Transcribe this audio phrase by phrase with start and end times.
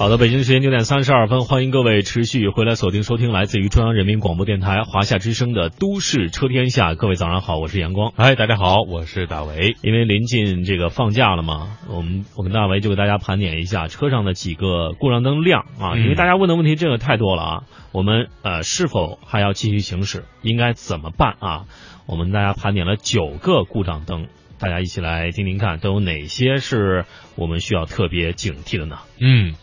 [0.00, 6.92] 好的，北京时间九点三十二分，欢迎各位持续回来锁定收听来自于中央人民广播电台华夏之声的《都市车天下》。
[6.94, 8.12] 各位早上好，我是阳光。
[8.16, 9.74] 嗨，大家好，我是大为。
[9.82, 17.62] 因为临近这个放假了嘛，我们我跟大为就给大家盘点一下车上的几个故障灯亮啊，因为大家问的问题真的太多了啊。
[17.90, 20.26] 我们呃是否还要继续行驶？
[20.42, 21.64] 应该怎么办啊？
[22.06, 24.28] 我们大家盘点了九个故障灯，
[24.60, 27.04] 大家一起来听听看，都有哪些是
[27.34, 28.98] 我们需要特别警惕的呢？
[29.18, 29.56] 嗯。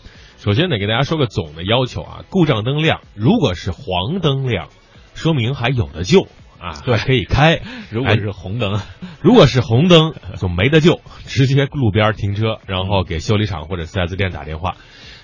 [0.46, 4.70] 首先得给大家说个总的要求啊，故障灯亮，如果是黄灯亮，
[5.16, 6.28] 说明还有的救
[6.60, 7.64] 啊，对，可以开。
[7.90, 8.80] 如果是红灯，
[9.22, 14.76] 如果是红灯就没得救，直接路边停车，然后给修理厂或者 4S 店打电话。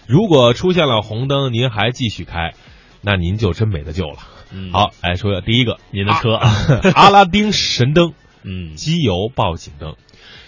[0.08, 2.56] 如果出现了红灯，您还继续开，
[3.02, 4.18] 那您就真没得救了。
[4.74, 6.32] 好，来说第一个，您的车，
[6.96, 9.98] 阿拉丁神灯，嗯，机油报警灯，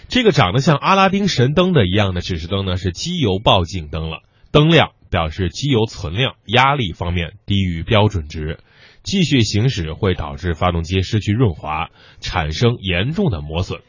[0.08, 4.22] 这个长得像阿拉丁神灯的一样的指示灯呢，是机油报警灯了。
[4.54, 8.60] 灯亮表示机油存量、压力方面低于标准值，
[9.02, 13.80] 继续行驶会导致发动机失去润滑，产生严重的磨损。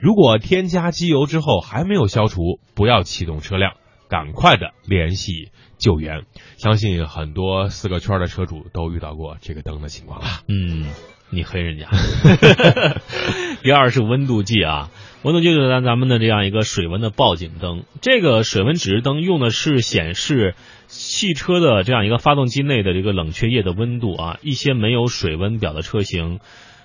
[0.00, 3.74] 如果添加机油之后还没有消除，不要启动车辆，
[4.08, 6.22] 赶快的联系救援。
[6.56, 10.26] 相信很多四个圈的车主都遇到过这个灯的情况了。
[10.48, 10.86] 嗯。
[11.28, 11.88] 你黑人家。
[13.64, 14.90] 第二是温度计啊，
[15.26, 17.82] 温度计就是咱咱们的这样一个水温的报警灯。
[18.00, 20.54] 这个水温指示灯用的是显示
[20.86, 24.38] 汽车的这样一个发动机内的这个冷却液的温度啊。
[24.42, 26.38] 一些没有水温表的车型，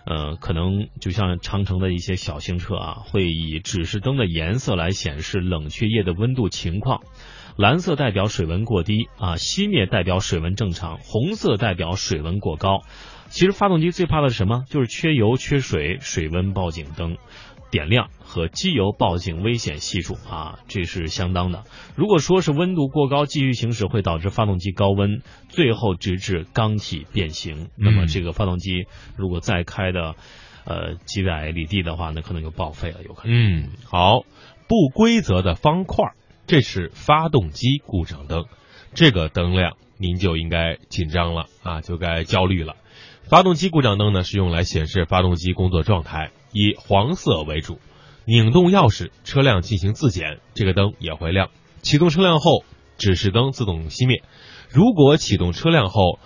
[0.07, 7.01] 呃，可能就像长城的一些小型车啊，会以指示灯的颜色来显示冷却液的温度情况。
[7.57, 12.81] 蓝色代表水温过低啊，熄灭代表水温正常，红色代表水温过高。
[13.29, 14.63] 其实发动机最怕的是什么？
[14.67, 17.17] 就是缺油、缺水、水温报警灯
[17.71, 21.63] 点亮和机油报警危险系数啊，这是相当的。
[21.95, 27.69] 如果说是温度过高，继续行驶会导致发动机高温，最后直至缸体变形。
[27.77, 30.15] 那么这个发动机如果再开的
[30.65, 33.63] 呃几百里地的话，那可能就报废了，有可能。
[33.63, 34.25] 嗯，好，
[34.67, 36.11] 不规则的方块，
[36.45, 38.45] 这是发动机故障灯，
[38.93, 42.75] 这个灯亮您就应该紧张了啊，就该焦虑了。
[43.23, 47.79] 发动机故障灯呢，是用来显示发动机工作状态，以黄色为主。
[48.25, 51.49] 拧动钥匙，车辆进行自检，这个灯也会亮。
[51.81, 52.63] 启动车辆后，
[52.97, 54.23] 指示灯自动熄灭。
[54.69, 56.19] 如果启动车辆后，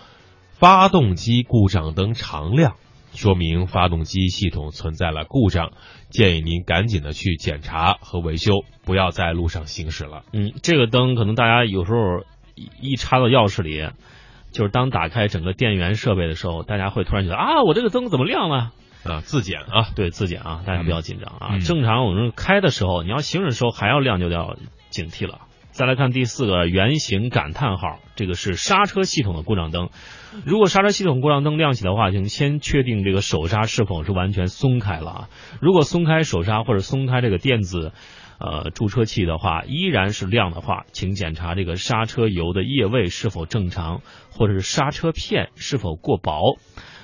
[0.52, 2.76] 发动机故障灯常亮，
[3.14, 5.72] 说明发动机系统存在了故障，
[6.10, 8.52] 建议您赶紧的去检查和维修，
[8.84, 10.24] 不要在路上行驶了。
[10.34, 12.26] 嗯，这个灯可能大家有时候
[12.82, 13.90] 一插到钥匙里。
[14.52, 18.72] 就是当打开整个电源设备的时候，大家会突然觉得啊，我这个灯怎么亮了？
[19.06, 21.60] 啊，自检啊，对，自检啊，大家不要紧张啊。
[21.60, 24.58] 正常我们开的时候，你要行驶的时候还要亮，就要
[24.90, 25.42] 警惕了。
[25.72, 29.90] 再来看第四个圆形感叹号，这个是刹车系统的故障灯。
[30.46, 35.30] 如果刹车系统故障灯亮起的话，请先确定这个手刹是否是完全松开了啊。
[35.62, 37.94] 如果松开手刹或者松开这个电子。
[38.38, 46.58] 呃，驻车器的话依然是亮的话，请检查这个刹车油的液位是否正常，或者是刹车片是否过薄。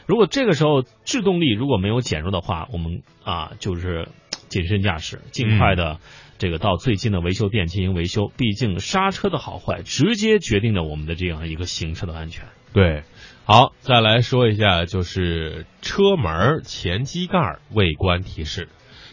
[0.05, 4.07] 如果这个时候制动力如果没有减弱的话，我们啊就是
[4.49, 5.99] 谨慎驾驶，尽快的
[6.37, 8.29] 这个到最近的维修店进行维修。
[8.35, 12.47] 毕竟刹车的好坏直接决定了我们的这样一个行车的安全。
[12.73, 13.03] 对，
[13.45, 18.67] 好，再来说一下，就是车门前机盖未关提示。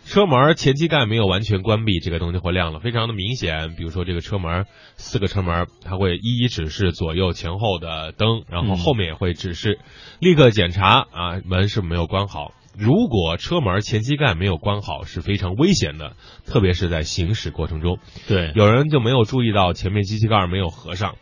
[0.04, 3.74] 车门前机盖没有完全关闭，这个灯就会亮了，非常的明显。
[3.76, 4.64] 比如说这个车门
[4.96, 9.78] 四个车门，它会一一指示左右前后的灯，然后后面也会指示，
[10.18, 12.54] 立刻检查啊门是没有关好。
[12.76, 16.14] 如果车门前机盖没有关好，是非常危险的，
[16.46, 17.98] 特别是在行驶过程中。
[18.28, 21.16] 对，有人就没有注意到前面机器盖没有合上，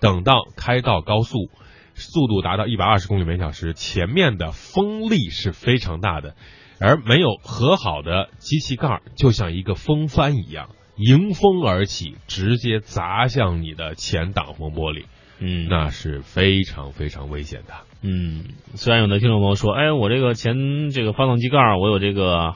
[0.00, 1.48] 等到开到高速，
[1.94, 6.36] 速度达到一百二十公里每小时，前面的风力是非常大的。
[6.80, 15.04] 而没有合好的机器盖，就像一个风帆一样迎风而起，直接砸向你的前挡风玻璃，
[15.38, 17.74] 嗯，那是非常非常危险的。
[18.02, 18.44] 嗯，
[18.74, 22.54] 虽然有的听众朋友说，哎，我这个前这个发动机盖，我有这个，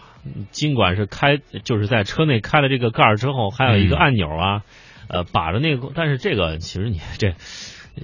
[0.50, 4.62] 尽管是开，就是在车内开了这个盖之后，还有一个按钮啊，
[5.08, 7.34] 呃，把着那个，但是这个其实你这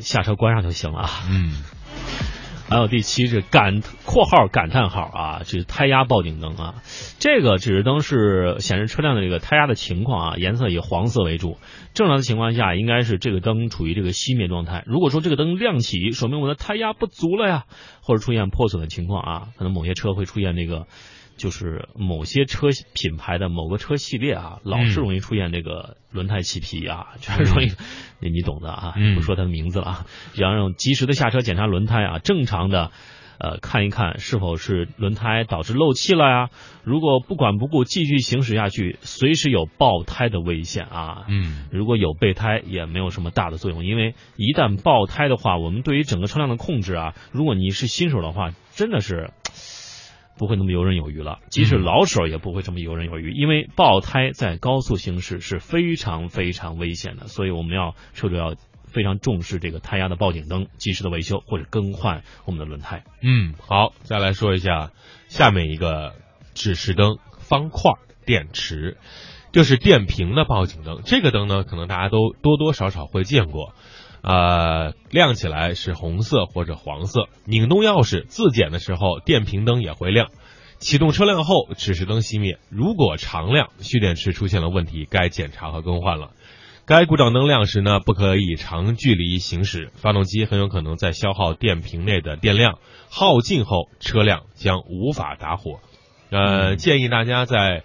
[0.01, 1.11] 下车关上就行了啊。
[1.31, 1.53] 嗯。
[2.69, 6.75] 还有第七是感括号感叹号啊，这是胎压报警灯啊。
[7.19, 11.57] 这个指示灯是显示车辆的这个胎压的情况啊，颜色以黄色为主。
[11.95, 14.85] 正常的情况下，应该是这个灯处于这个熄灭状态。
[14.87, 17.65] 如果说这个灯亮起，说明我的胎压不足了呀，
[18.03, 20.87] 或者出现破损的情况啊，可能某些车会出现这个
[21.39, 27.73] 就是某些车品牌的某个车系列啊，老是容易出现这个轮胎起皮啊，就是容易，
[28.21, 32.91] 你你懂的啊，不说它的名字了啊，要让及时的下车检查轮胎啊，正常的。
[33.41, 36.51] 呃，看一看是否是轮胎导致漏气了呀？
[36.83, 41.25] 如果不管不顾继续行驶下去，随时有爆胎的危险啊！
[41.29, 49.31] 嗯，如果有备胎也没有什么大的作用，因为一旦爆胎的话，我们对于整个车辆的控制啊，如果你是新手的话，真的是
[50.39, 51.41] 不会那么游刃有余了。
[51.51, 58.55] 即使老手也不会这么游刃有余，因为爆胎在高速行驶是非常非常危险的，所以我们要车主要。
[58.91, 63.05] 非常重视这个胎压的报警灯，及时的维修或者更换我们的轮胎。
[63.21, 64.93] 嗯，好，再来说一下
[65.29, 66.15] 下面一个
[66.55, 67.93] 指示灯方块
[68.25, 68.97] 电池，
[69.53, 71.03] 就是电瓶的报警灯。
[71.05, 73.75] 这个灯呢，可能大家都多多少少会见过，
[74.23, 80.29] 呃，亮起来是红色或者黄色，拧动钥匙自检的时候，电瓶灯也会亮。
[80.79, 82.59] 启动车辆后，指示灯熄灭。
[82.71, 86.31] 如果常亮，蓄电池出现了问题，该检查和更换了。
[86.85, 92.79] 该故障灯亮时呢，不可以长距离行驶，发动机很有可能在消耗电瓶内的电量，
[93.11, 95.81] 耗尽后车辆将无法打火。
[96.31, 97.83] 呃，建议大家在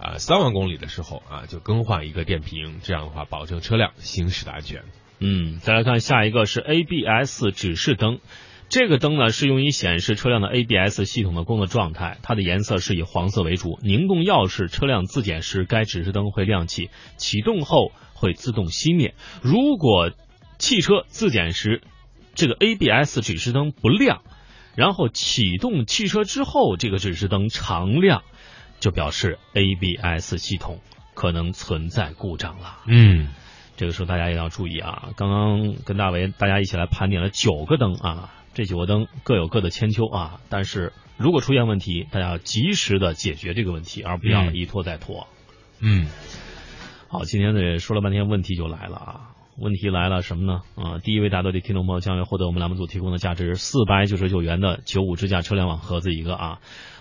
[0.00, 4.82] 啊三万公里的时候啊就更换一个电瓶，这样的话保证车辆行驶的安全。
[5.18, 8.20] 嗯，再来看下一个是 ABS 指示灯。
[8.68, 13.78] 这个灯呢是用于显示车辆的 ABS 系统的工作状态，它的颜色是以黄色为主。
[13.82, 19.14] 拧动钥匙，车辆自检时，该指示灯会亮起，启动后会自动熄灭。
[19.40, 20.10] 如果
[20.58, 21.80] 汽车自检时
[22.34, 24.22] 这个 ABS 指示灯不亮，
[24.74, 28.24] 然后启动汽车之后这个指示灯常亮，
[28.80, 30.80] 就表示 ABS 系统
[31.14, 32.80] 可能存在故障了。
[32.88, 33.28] 嗯，
[33.76, 35.10] 这个时候大家也要注意啊！
[35.16, 38.32] 刚刚跟大为大家一起来盘点了九个灯啊。
[38.54, 45.26] 这九个灯各有各的千秋啊，但是如果出现问题，大家要及时的解决这个问题，而不要一拖再拖。
[45.78, 46.06] 嗯，
[47.08, 49.20] 好，今天呢说了半天，问题就来了啊！
[49.58, 50.62] 问题来了什么呢？
[50.74, 56.60] 啊，第一位答对的听众朋友将会获得我们栏目组提供的价值四百九十九元的九五支架车联网盒子一个啊。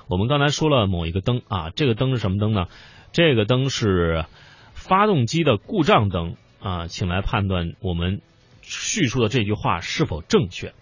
[0.09, 2.65] 我们刚才说了某一个灯啊，这个灯是什么灯呢？
[3.13, 4.25] 这个灯是
[4.73, 8.21] 发动机的故障灯啊，请来判断我们
[8.61, 10.73] 叙述的这句话是否正确。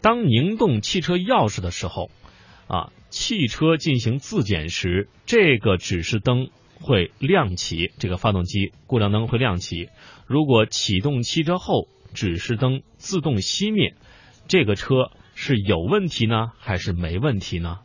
[0.00, 2.10] 当拧动汽车钥匙的时候，
[2.66, 6.50] 啊，汽车进行自检时，这个指示灯
[6.80, 9.88] 会亮起，这个发动机故障灯会亮起。
[10.26, 13.94] 如果启动汽车后，指示灯自动熄灭，
[14.46, 17.80] 这个车是有问题呢，还是没问题呢？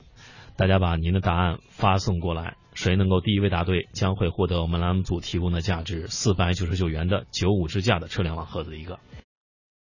[0.55, 9.01] 大家把您的答案发送过来，谁能够第一位答对，将会获得我们栏目组提供的价值四百九十九元的九五支架的车联网盒子一个。